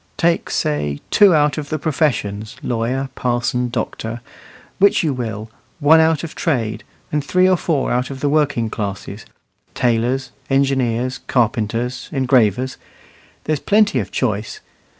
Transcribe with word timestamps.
Take, 0.17 0.49
say, 0.49 0.99
two 1.11 1.35
out 1.35 1.59
of 1.59 1.69
the 1.69 1.77
professions, 1.77 2.55
lawyer, 2.63 3.09
parson, 3.13 3.69
doctor 3.69 4.21
which 4.79 5.03
you 5.03 5.13
will; 5.13 5.51
one 5.79 5.99
out 5.99 6.23
of 6.23 6.33
trade; 6.33 6.83
and 7.11 7.23
three 7.23 7.47
or 7.47 7.55
four 7.55 7.91
out 7.91 8.09
of 8.09 8.19
the 8.19 8.27
working 8.27 8.67
classes 8.71 9.27
tailors, 9.75 10.31
engineers, 10.49 11.19
carpenters, 11.27 12.09
engravers. 12.11 12.77
There's 13.43 13.59
plenty 13.59 13.99
of 13.99 14.09
choice. 14.09 14.59